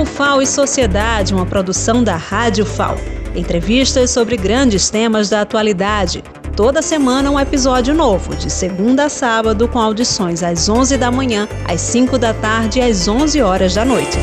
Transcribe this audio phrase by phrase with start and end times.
[0.00, 2.96] O FAO e Sociedade, uma produção da Rádio FAO.
[3.36, 6.24] Entrevistas sobre grandes temas da atualidade.
[6.56, 11.46] Toda semana um episódio novo, de segunda a sábado, com audições às 11 da manhã,
[11.68, 14.16] às 5 da tarde e às 11 horas da noite.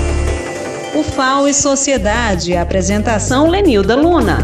[0.95, 2.57] O FAO e Sociedade.
[2.57, 4.39] Apresentação Lenilda Luna.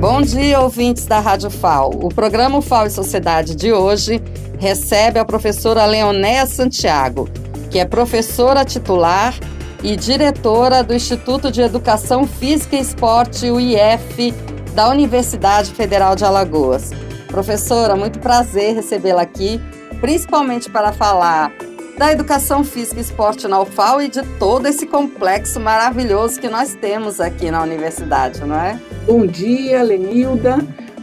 [0.00, 1.90] Bom dia, ouvintes da Rádio FAO.
[2.02, 4.20] O programa FAO e Sociedade de hoje
[4.58, 7.28] recebe a professora Leonéia Santiago,
[7.74, 9.34] que é professora titular
[9.82, 14.32] e diretora do Instituto de Educação Física e Esporte, o IF,
[14.76, 16.92] da Universidade Federal de Alagoas.
[17.26, 19.60] Professora, muito prazer recebê-la aqui,
[20.00, 21.50] principalmente para falar
[21.98, 26.76] da educação física e esporte na UFAL e de todo esse complexo maravilhoso que nós
[26.76, 28.78] temos aqui na universidade, não é?
[29.04, 30.58] Bom dia, Lenilda.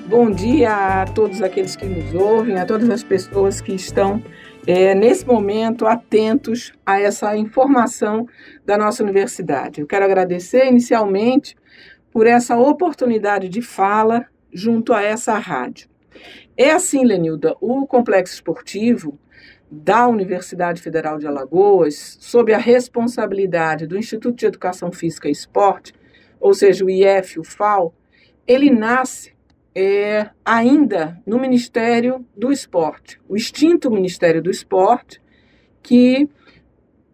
[0.07, 4.23] Bom dia a todos aqueles que nos ouvem, a todas as pessoas que estão
[4.67, 8.27] é, nesse momento atentos a essa informação
[8.65, 9.81] da nossa universidade.
[9.81, 11.55] Eu quero agradecer inicialmente
[12.11, 15.89] por essa oportunidade de fala junto a essa rádio.
[16.57, 19.17] É assim, Lenilda, o complexo esportivo
[19.71, 25.93] da Universidade Federal de Alagoas, sob a responsabilidade do Instituto de Educação Física e Esporte,
[26.39, 27.93] ou seja, o IF, o FAO,
[28.45, 29.33] ele nasce
[29.73, 35.21] é, ainda no Ministério do Esporte, o extinto Ministério do Esporte,
[35.81, 36.29] que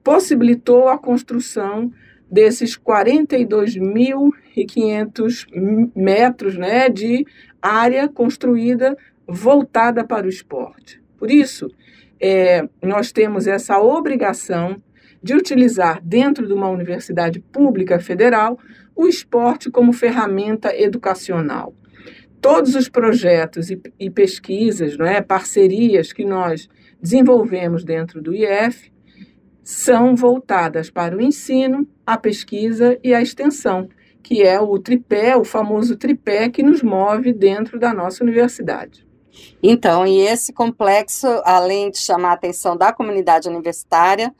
[0.03, 1.91] possibilitou a construção
[2.29, 5.47] desses 42.500
[5.95, 7.25] metros né, de
[7.61, 8.97] área construída
[9.27, 10.99] voltada para o esporte.
[11.17, 11.71] Por isso,
[12.19, 14.81] é, nós temos essa obrigação
[15.21, 18.57] de utilizar dentro de uma universidade pública federal
[18.95, 21.75] o esporte como ferramenta educacional.
[22.41, 26.69] Todos os projetos e, e pesquisas, não é, parcerias que nós
[27.01, 28.91] desenvolvemos dentro do IF
[29.63, 33.89] são voltadas para o ensino, a pesquisa e a extensão,
[34.23, 39.05] que é o tripé, o famoso tripé que nos move dentro da nossa universidade.
[39.61, 44.33] Então, e esse complexo, além de chamar a atenção da comunidade universitária,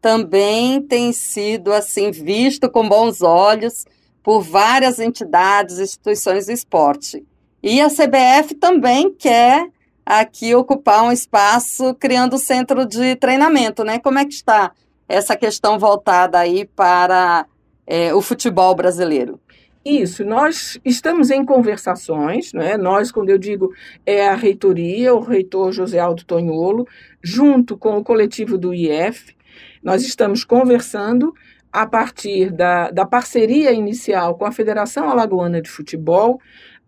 [0.00, 3.86] também tem sido assim visto com bons olhos
[4.22, 7.24] por várias entidades, instituições do esporte.
[7.66, 9.70] E a CBF também quer
[10.04, 13.98] aqui ocupar um espaço criando centro de treinamento, né?
[13.98, 14.70] Como é que está
[15.08, 17.46] essa questão voltada aí para
[17.86, 19.40] é, o futebol brasileiro?
[19.82, 22.76] Isso, nós estamos em conversações, né?
[22.76, 23.72] nós, quando eu digo
[24.04, 26.86] é a reitoria, o reitor José Aldo Tonholo,
[27.22, 29.34] junto com o coletivo do IF,
[29.82, 31.32] nós estamos conversando
[31.72, 36.38] a partir da, da parceria inicial com a Federação Alagoana de Futebol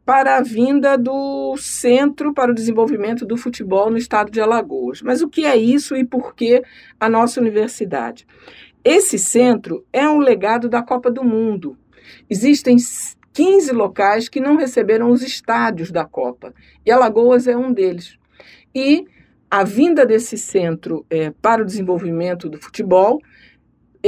[0.07, 5.03] para a vinda do Centro para o Desenvolvimento do Futebol no estado de Alagoas.
[5.03, 6.63] Mas o que é isso e por que
[6.99, 8.27] a nossa universidade?
[8.83, 11.77] Esse centro é um legado da Copa do Mundo,
[12.29, 12.77] Existem
[13.33, 18.19] 15 locais que não receberam os estádios da Copa, e Alagoas é um deles.
[18.75, 19.07] E
[19.51, 23.21] a vinda desse centro é, para o desenvolvimento do futebol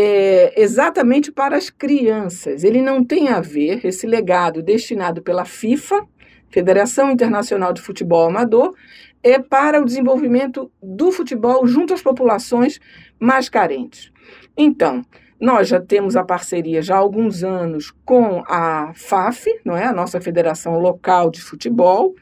[0.01, 2.63] é exatamente para as crianças.
[2.63, 6.07] Ele não tem a ver, esse legado destinado pela FIFA,
[6.51, 8.75] Federação Internacional de Futebol Amador,
[9.23, 12.79] é para o desenvolvimento do futebol junto às populações
[13.19, 14.13] mais carentes.
[14.57, 15.05] Então,
[15.41, 19.85] nós já temos a parceria já há alguns anos com a FAF, não é?
[19.85, 22.15] a nossa Federação Local de Futebol,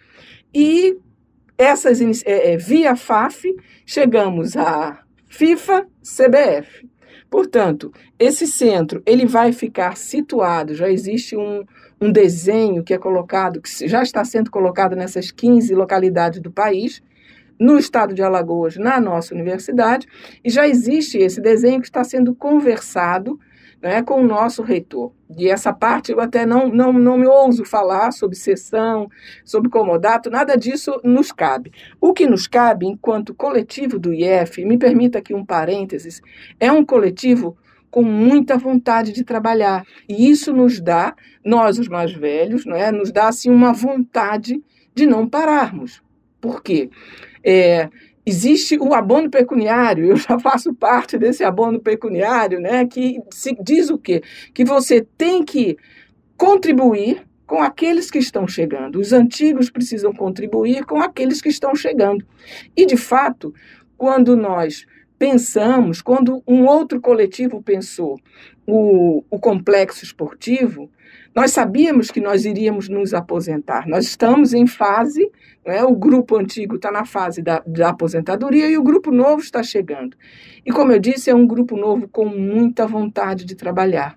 [0.55, 0.97] e
[1.59, 3.45] essas é, é, via FAF
[3.85, 6.96] chegamos à FIFA CBF.
[7.31, 11.65] Portanto, esse centro ele vai ficar situado, já existe um,
[12.01, 17.03] um desenho que é colocado, que já está sendo colocado nessas 15 localidades do país,
[17.59, 20.07] no estado de Alagoas, na nossa universidade,
[20.45, 23.39] e já existe esse desenho que está sendo conversado
[23.81, 25.13] né, com o nosso reitor.
[25.37, 29.09] E essa parte eu até não, não, não me ouso falar sobre sessão,
[29.45, 31.73] sobre comodato, nada disso nos cabe.
[32.01, 36.21] O que nos cabe, enquanto coletivo do IF, me permita aqui um parênteses,
[36.59, 37.57] é um coletivo
[37.91, 39.85] com muita vontade de trabalhar.
[40.09, 41.15] E isso nos dá,
[41.45, 44.63] nós os mais velhos, não é, nos dá assim, uma vontade
[44.95, 46.03] de não pararmos.
[46.41, 46.91] Por quê?
[47.43, 47.89] É,
[48.27, 53.21] existe o abono pecuniário, eu já faço parte desse abono pecuniário, né, que
[53.63, 54.21] diz o quê?
[54.53, 55.77] Que você tem que
[56.37, 58.99] contribuir com aqueles que estão chegando.
[58.99, 62.27] Os antigos precisam contribuir com aqueles que estão chegando.
[62.77, 63.55] E, de fato,
[63.97, 64.85] quando nós
[65.19, 68.19] pensamos, quando um outro coletivo pensou
[68.67, 70.91] o, o complexo esportivo,
[71.35, 73.87] nós sabíamos que nós iríamos nos aposentar.
[73.87, 75.31] Nós estamos em fase,
[75.67, 79.63] né, o grupo antigo está na fase da, da aposentadoria e o grupo novo está
[79.63, 80.17] chegando.
[80.65, 84.17] E como eu disse, é um grupo novo com muita vontade de trabalhar.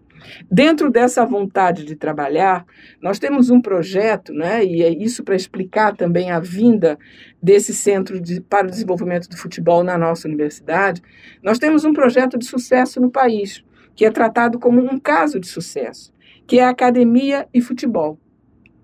[0.49, 2.65] Dentro dessa vontade de trabalhar,
[3.01, 6.97] nós temos um projeto, né, e é isso para explicar também a vinda
[7.41, 11.01] desse Centro de, para o Desenvolvimento do Futebol na nossa universidade.
[11.41, 13.63] Nós temos um projeto de sucesso no país,
[13.95, 16.13] que é tratado como um caso de sucesso,
[16.47, 18.19] que é academia e futebol.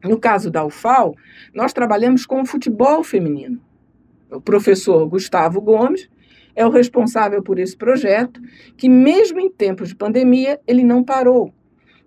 [0.03, 1.15] No caso da UFAL,
[1.53, 3.59] nós trabalhamos com o futebol feminino.
[4.29, 6.09] O professor Gustavo Gomes
[6.56, 8.42] é o responsável por esse projeto,
[8.78, 11.54] que mesmo em tempos de pandemia, ele não parou.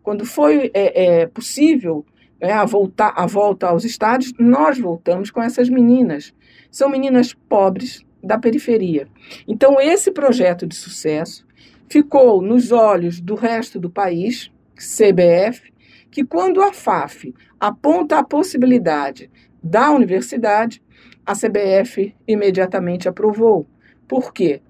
[0.02, 2.04] Quando foi é, é, possível
[2.40, 6.34] né, a, voltar, a volta aos estádios, nós voltamos com essas meninas.
[6.70, 9.06] São meninas pobres da periferia.
[9.46, 11.46] Então, esse projeto de sucesso
[11.88, 15.72] ficou nos olhos do resto do país, CBF,
[16.10, 19.30] que quando a FAF aponta a possibilidade
[19.62, 20.82] da universidade,
[21.24, 23.66] a CBF imediatamente aprovou.
[24.08, 24.62] Por quê?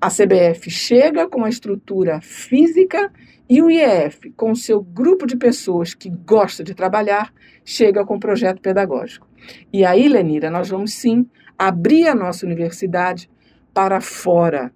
[0.00, 3.10] A CBF chega com a estrutura física
[3.48, 7.32] e o IEF, com seu grupo de pessoas que gosta de trabalhar,
[7.64, 9.28] chega com o projeto pedagógico.
[9.72, 11.26] E aí, Lenira, nós vamos sim
[11.58, 13.28] abrir a nossa universidade
[13.74, 14.72] para fora.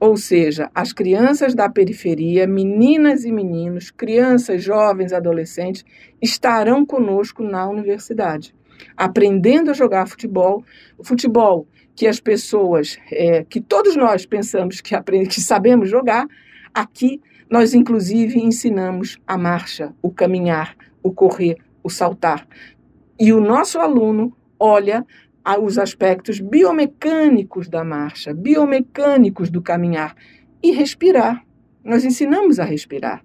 [0.00, 5.84] Ou seja, as crianças da periferia, meninas e meninos, crianças, jovens, adolescentes,
[6.20, 8.54] estarão conosco na universidade,
[8.96, 10.64] aprendendo a jogar futebol.
[10.98, 16.26] O futebol que as pessoas, é, que todos nós pensamos que, aprende, que sabemos jogar,
[16.72, 22.46] aqui nós inclusive ensinamos a marcha, o caminhar, o correr, o saltar.
[23.18, 25.06] E o nosso aluno olha
[25.60, 30.16] os aspectos biomecânicos da marcha, biomecânicos do caminhar
[30.62, 31.44] e respirar.
[31.84, 33.22] Nós ensinamos a respirar.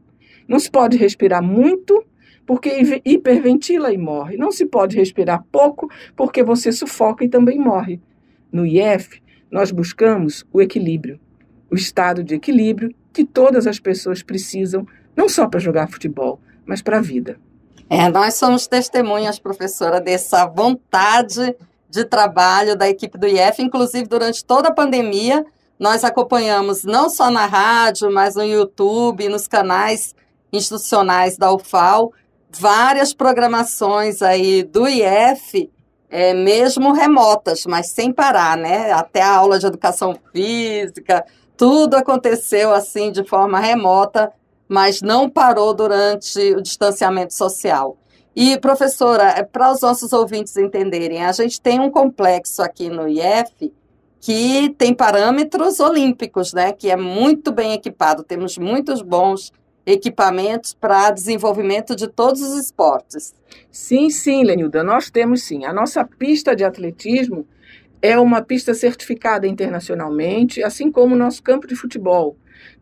[0.48, 2.04] Não se pode respirar muito
[2.46, 4.36] porque hiperventila e morre.
[4.36, 8.02] Não se pode respirar pouco porque você sufoca e também morre.
[8.52, 11.20] No IF, nós buscamos o equilíbrio,
[11.72, 14.86] o estado de equilíbrio que todas as pessoas precisam,
[15.16, 17.40] não só para jogar futebol, mas para a vida.
[17.90, 21.56] É, nós somos testemunhas, professora, dessa vontade
[21.90, 25.44] de trabalho da equipe do IF, inclusive durante toda a pandemia,
[25.80, 30.14] nós acompanhamos não só na rádio, mas no YouTube, nos canais
[30.52, 32.14] institucionais da UFAL,
[32.52, 35.72] várias programações aí do IF
[36.10, 38.92] é, mesmo remotas, mas sem parar, né?
[38.92, 41.24] Até a aula de educação física,
[41.56, 44.32] tudo aconteceu assim de forma remota,
[44.68, 47.98] mas não parou durante o distanciamento social.
[48.36, 53.08] E, professora, é, para os nossos ouvintes entenderem, a gente tem um complexo aqui no
[53.08, 53.74] IF
[54.22, 56.72] que tem parâmetros olímpicos, né?
[56.72, 59.52] Que é muito bem equipado, temos muitos bons
[59.90, 63.34] equipamentos para desenvolvimento de todos os esportes.
[63.72, 65.66] Sim, sim, Lenilda, nós temos sim.
[65.66, 67.48] A nossa pista de atletismo
[68.02, 72.38] é uma pista certificada internacionalmente, assim como o nosso campo de futebol.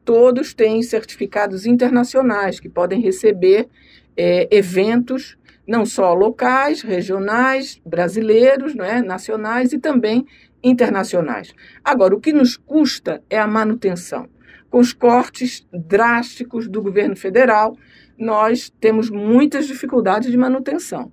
[0.06, 3.68] Todos têm certificados internacionais que podem receber
[4.16, 5.38] é, eventos
[5.68, 10.26] não só locais, regionais, brasileiros, é, nacionais e também
[10.64, 11.54] internacionais.
[11.84, 14.30] Agora, o que nos custa é a manutenção
[14.70, 17.76] com os cortes drásticos do governo federal,
[18.18, 21.12] nós temos muitas dificuldades de manutenção.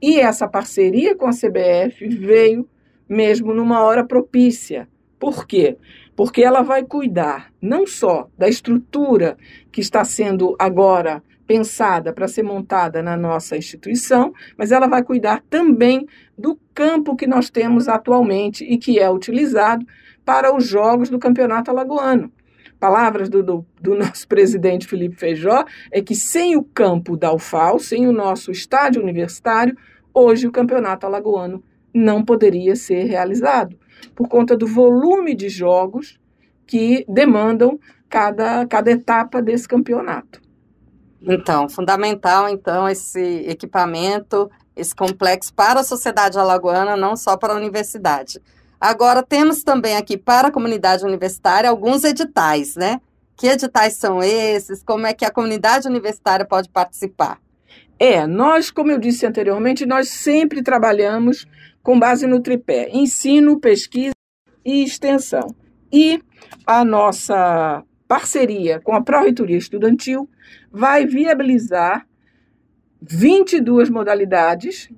[0.00, 2.68] E essa parceria com a CBF veio
[3.08, 4.88] mesmo numa hora propícia.
[5.18, 5.76] Por quê?
[6.14, 9.36] Porque ela vai cuidar não só da estrutura
[9.70, 15.42] que está sendo agora pensada para ser montada na nossa instituição, mas ela vai cuidar
[15.48, 19.86] também do campo que nós temos atualmente e que é utilizado
[20.24, 22.32] para os jogos do Campeonato Alagoano
[22.78, 27.78] palavras do, do, do, nosso presidente Felipe Feijó, é que sem o campo da UFAL,
[27.78, 29.76] sem o nosso estádio universitário,
[30.12, 33.78] hoje o campeonato alagoano não poderia ser realizado,
[34.14, 36.18] por conta do volume de jogos
[36.66, 37.78] que demandam
[38.08, 40.40] cada, cada etapa desse campeonato.
[41.22, 47.56] Então, fundamental, então, esse equipamento, esse complexo para a sociedade alagoana, não só para a
[47.56, 48.40] universidade.
[48.80, 53.00] Agora, temos também aqui para a comunidade universitária alguns editais, né?
[53.36, 54.82] Que editais são esses?
[54.82, 57.38] Como é que a comunidade universitária pode participar?
[57.98, 61.46] É, nós, como eu disse anteriormente, nós sempre trabalhamos
[61.82, 64.14] com base no tripé: ensino, pesquisa
[64.64, 65.54] e extensão.
[65.92, 66.20] E
[66.66, 70.28] a nossa parceria com a Pró-Reitoria Estudantil
[70.70, 72.06] vai viabilizar
[73.08, 74.90] 22 modalidades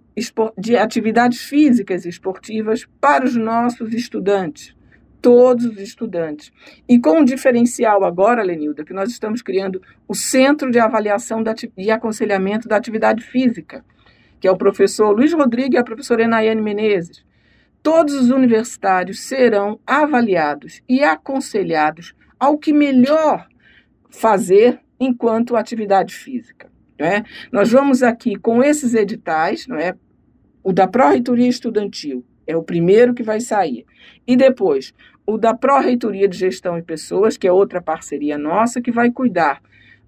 [0.57, 4.75] de atividades físicas e esportivas para os nossos estudantes,
[5.21, 6.51] todos os estudantes.
[6.89, 11.45] E com um diferencial agora, Lenilda, que nós estamos criando o Centro de Avaliação
[11.77, 13.85] e Aconselhamento da Atividade Física,
[14.41, 17.25] que é o professor Luiz Rodrigues e a professora Enaiane Menezes.
[17.83, 23.47] Todos os universitários serão avaliados e aconselhados ao que melhor
[24.09, 26.68] fazer enquanto atividade física.
[26.99, 27.23] É?
[27.53, 29.95] Nós vamos aqui com esses editais, não é?
[30.69, 33.87] o da Pró-Reitoria Estudantil é o primeiro que vai sair.
[34.27, 34.93] E depois,
[35.27, 39.63] o da Pró-Reitoria de Gestão e Pessoas, que é outra parceria nossa, que vai cuidar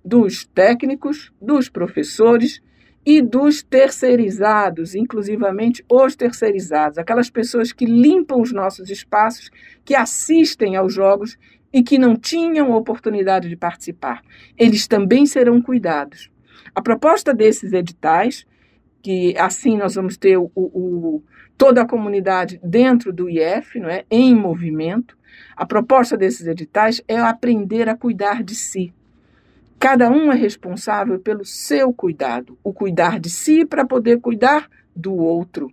[0.05, 2.63] dos técnicos, dos professores
[3.05, 9.51] e dos terceirizados, inclusivamente os terceirizados, aquelas pessoas que limpam os nossos espaços,
[9.85, 11.39] que assistem aos jogos
[11.73, 14.23] e que não tinham oportunidade de participar.
[14.59, 16.30] Eles também serão cuidados.
[16.75, 18.47] A proposta desses editais,
[19.03, 21.23] que assim nós vamos ter o, o,
[21.57, 24.05] toda a comunidade dentro do IF, não é?
[24.11, 25.17] em movimento,
[25.57, 28.93] a proposta desses editais é aprender a cuidar de si.
[29.79, 35.15] Cada um é responsável pelo seu cuidado, o cuidar de si para poder cuidar do
[35.15, 35.73] outro,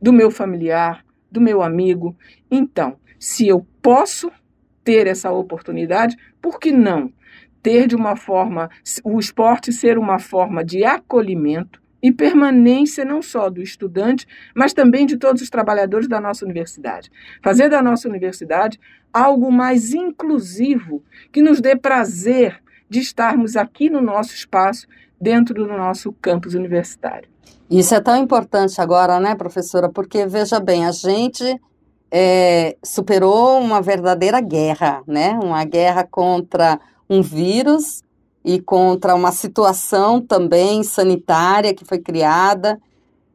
[0.00, 2.16] do meu familiar, do meu amigo.
[2.50, 4.32] Então, se eu posso
[4.82, 7.12] ter essa oportunidade, por que não?
[7.62, 8.68] Ter de uma forma,
[9.04, 15.06] o esporte ser uma forma de acolhimento e permanência não só do estudante, mas também
[15.06, 17.10] de todos os trabalhadores da nossa universidade.
[17.42, 18.80] Fazer da nossa universidade
[19.12, 24.86] algo mais inclusivo, que nos dê prazer de estarmos aqui no nosso espaço,
[25.20, 27.28] dentro do nosso campus universitário.
[27.70, 29.88] Isso é tão importante agora, né, professora?
[29.88, 31.60] Porque, veja bem, a gente
[32.10, 35.38] é, superou uma verdadeira guerra, né?
[35.42, 36.78] Uma guerra contra
[37.12, 38.02] um vírus
[38.44, 42.80] e contra uma situação também sanitária que foi criada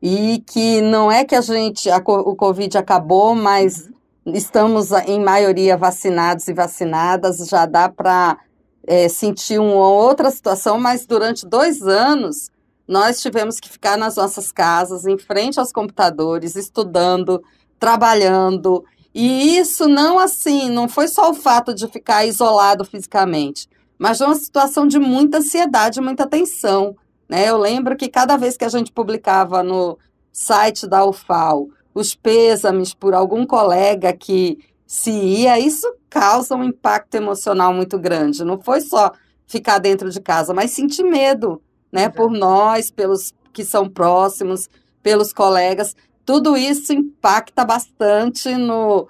[0.02, 3.90] e que não é que a gente a, o Covid acabou, mas
[4.26, 4.34] uhum.
[4.34, 8.38] estamos em maioria vacinados e vacinadas, já dá para
[8.86, 12.50] é, sentir uma outra situação, mas durante dois anos
[12.88, 17.44] nós tivemos que ficar nas nossas casas, em frente aos computadores, estudando,
[17.78, 18.84] trabalhando.
[19.14, 24.36] E isso não assim, não foi só o fato de ficar isolado fisicamente, mas uma
[24.36, 26.96] situação de muita ansiedade, muita tensão.
[27.28, 27.50] Né?
[27.50, 29.98] Eu lembro que cada vez que a gente publicava no
[30.32, 37.16] site da UFAL os pêsames por algum colega que se ia, isso causa um impacto
[37.16, 38.46] emocional muito grande.
[38.46, 39.12] Não foi só
[39.48, 41.62] ficar dentro de casa, mas sentir medo,
[41.92, 42.08] né?
[42.08, 44.70] Por nós, pelos que são próximos,
[45.02, 45.96] pelos colegas
[46.28, 49.08] tudo isso impacta bastante no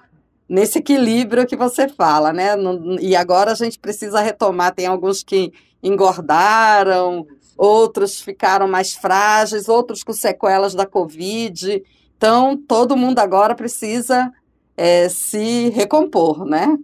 [0.48, 2.56] nesse equilíbrio que você fala, né?
[2.56, 4.76] No, e agora a gente precisa retomar.
[4.76, 7.26] Tem alguns que engordaram,
[7.58, 11.84] outros ficaram mais frágeis, outros com sequelas da Covid.
[12.16, 14.32] Então, todo mundo agora precisa
[14.78, 16.78] é, se recompor, né?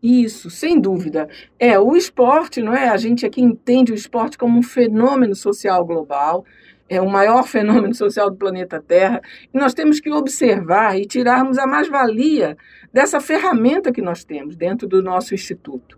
[0.00, 1.28] Isso, sem dúvida.
[1.58, 2.88] É, o esporte, não é?
[2.88, 6.44] A gente aqui entende o esporte como um fenômeno social global
[6.90, 9.22] é o maior fenômeno social do planeta Terra,
[9.54, 12.58] e nós temos que observar e tirarmos a mais-valia
[12.92, 15.96] dessa ferramenta que nós temos dentro do nosso instituto.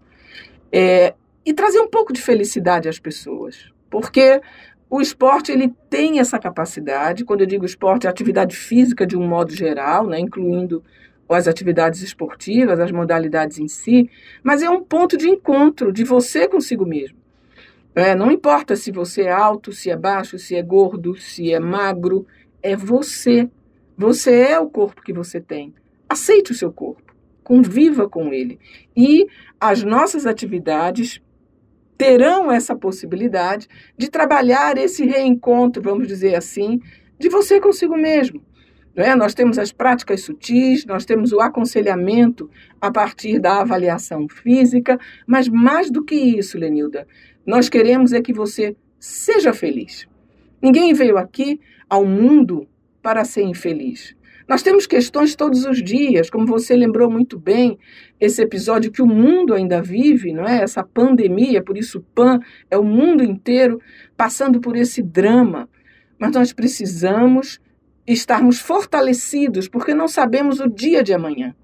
[0.70, 4.40] É, e trazer um pouco de felicidade às pessoas, porque
[4.88, 9.26] o esporte ele tem essa capacidade, quando eu digo esporte, é atividade física de um
[9.26, 10.84] modo geral, né, incluindo
[11.28, 14.10] as atividades esportivas, as modalidades em si,
[14.42, 17.21] mas é um ponto de encontro de você consigo mesmo.
[17.94, 21.60] É, não importa se você é alto, se é baixo, se é gordo, se é
[21.60, 22.26] magro,
[22.62, 23.48] é você.
[23.96, 25.74] Você é o corpo que você tem.
[26.08, 28.58] Aceite o seu corpo, conviva com ele.
[28.96, 29.26] E
[29.60, 31.20] as nossas atividades
[31.96, 36.80] terão essa possibilidade de trabalhar esse reencontro, vamos dizer assim,
[37.18, 38.42] de você consigo mesmo.
[38.94, 39.14] É?
[39.14, 45.48] Nós temos as práticas sutis, nós temos o aconselhamento a partir da avaliação física, mas
[45.48, 47.06] mais do que isso, Lenilda,
[47.46, 50.06] nós queremos é que você seja feliz.
[50.60, 52.68] Ninguém veio aqui ao mundo
[53.02, 54.14] para ser infeliz.
[54.48, 57.78] Nós temos questões todos os dias, como você lembrou muito bem,
[58.20, 60.62] esse episódio que o mundo ainda vive, não é?
[60.62, 62.38] Essa pandemia, por isso PAN
[62.70, 63.80] é o mundo inteiro
[64.16, 65.68] passando por esse drama.
[66.18, 67.60] Mas nós precisamos
[68.06, 71.54] estarmos fortalecidos, porque não sabemos o dia de amanhã.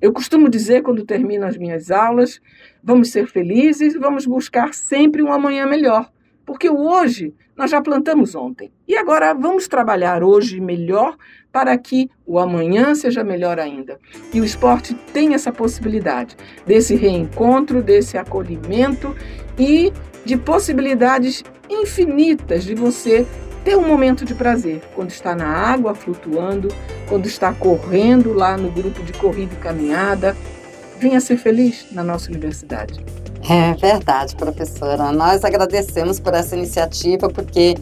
[0.00, 2.40] Eu costumo dizer, quando termino as minhas aulas,
[2.82, 6.10] vamos ser felizes, vamos buscar sempre um amanhã melhor,
[6.44, 8.70] porque o hoje nós já plantamos ontem.
[8.86, 11.16] E agora vamos trabalhar hoje melhor
[11.50, 13.98] para que o amanhã seja melhor ainda.
[14.34, 16.36] E o esporte tem essa possibilidade
[16.66, 19.16] desse reencontro, desse acolhimento
[19.58, 19.90] e
[20.24, 23.26] de possibilidades infinitas de você
[23.66, 26.68] ter um momento de prazer quando está na água flutuando,
[27.08, 30.36] quando está correndo lá no grupo de corrida e caminhada,
[31.00, 33.04] venha ser feliz na nossa universidade.
[33.50, 35.10] É verdade, professora.
[35.10, 37.74] Nós agradecemos por essa iniciativa, porque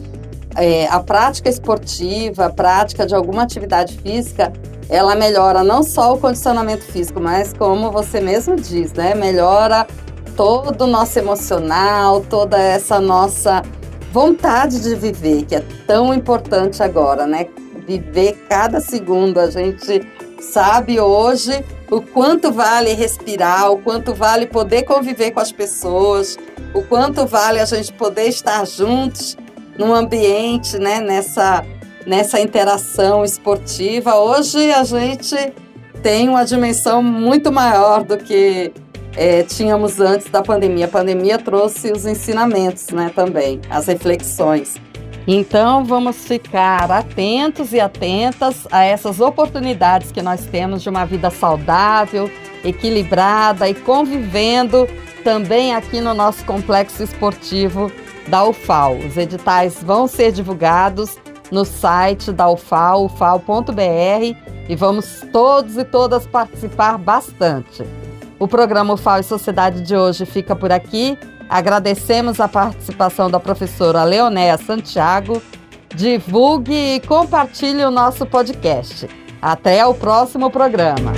[0.55, 4.51] é, a prática esportiva, a prática de alguma atividade física,
[4.89, 9.13] ela melhora não só o condicionamento físico, mas como você mesmo diz, né?
[9.13, 9.85] Melhora
[10.35, 13.61] todo o nosso emocional, toda essa nossa
[14.15, 17.47] vontade de viver, que é tão importante agora, né?
[17.85, 19.41] Viver cada segundo.
[19.41, 20.07] A gente
[20.39, 26.37] sabe hoje o quanto vale respirar, o quanto vale poder conviver com as pessoas,
[26.73, 29.35] o quanto vale a gente poder estar juntos
[29.77, 31.65] num ambiente, né, nessa,
[32.05, 34.15] nessa interação esportiva.
[34.15, 35.35] Hoje a gente
[36.01, 38.71] tem uma dimensão muito maior do que
[39.15, 40.85] é, tínhamos antes da pandemia.
[40.85, 44.75] A pandemia trouxe os ensinamentos né, também, as reflexões.
[45.27, 51.31] Então, vamos ficar atentos e atentas a essas oportunidades que nós temos de uma vida
[51.31, 52.29] saudável,
[52.63, 54.87] equilibrada e convivendo
[55.23, 57.91] também aqui no nosso complexo esportivo
[58.27, 58.97] da UFAL.
[58.97, 61.17] Os editais vão ser divulgados
[61.51, 64.35] no site da UFAL, ufal.br,
[64.69, 67.83] e vamos todos e todas participar bastante.
[68.37, 71.17] O programa UFAL e Sociedade de hoje fica por aqui.
[71.49, 75.41] Agradecemos a participação da professora Leonéia Santiago.
[75.93, 79.07] Divulgue e compartilhe o nosso podcast.
[79.41, 81.13] Até o próximo programa.